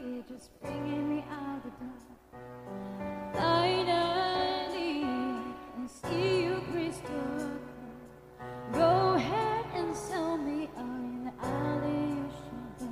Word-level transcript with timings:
you're 0.00 0.24
just 0.28 0.50
bringing 0.60 1.08
me 1.08 1.24
out 1.30 1.62
the 1.62 1.70
dark. 1.70 2.02
I 3.34 3.84
can 5.74 5.88
see 5.88 6.44
you. 6.44 6.52
Go 8.72 9.14
ahead 9.14 9.64
and 9.74 9.96
sell 9.96 10.36
me 10.36 10.68
out 10.76 10.84
in 10.84 11.24
the 11.24 11.32
alley 11.44 12.16
you 12.16 12.30
should. 12.38 12.88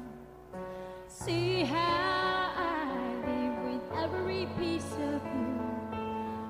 See 1.08 1.64
how 1.64 2.52
I 2.56 2.94
live 3.26 3.56
with 3.64 3.82
every 3.96 4.46
piece 4.58 4.92
of 4.94 5.22
you. 5.24 5.60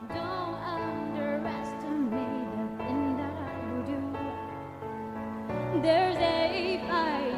Don't 0.08 0.56
underestimate 0.78 2.48
the 2.56 2.66
thing 2.78 3.16
that 3.18 3.34
I 3.34 3.60
do. 3.90 4.00
There's 5.82 6.16
a 6.16 6.80
fight. 6.88 7.29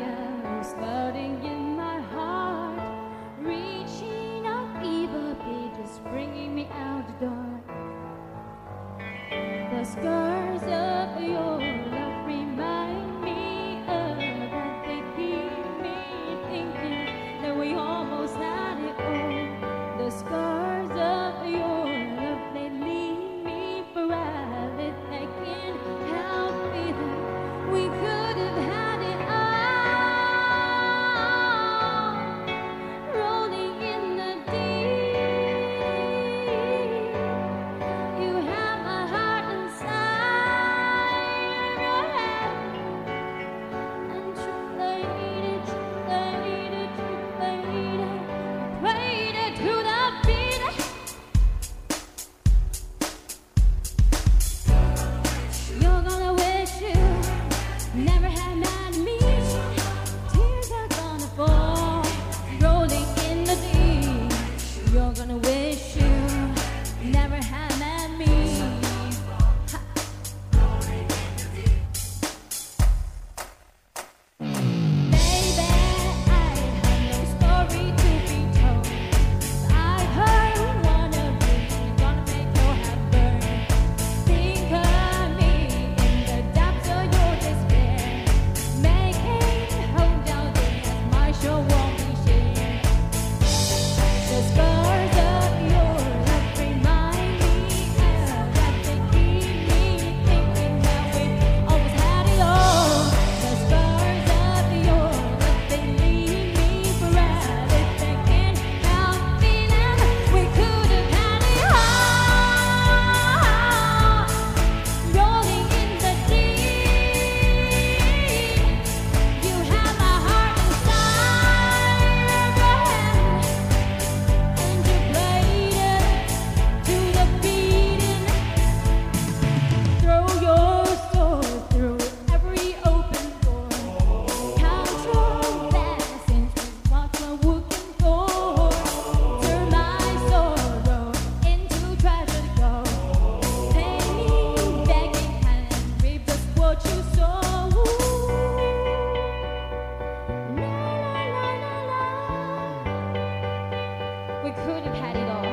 We 154.53 154.63
could 154.65 154.85
have 154.85 154.95
had 154.95 155.17
it 155.17 155.29
all. 155.31 155.45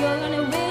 You're 0.00 0.20
gonna 0.20 0.48
you 0.56 0.69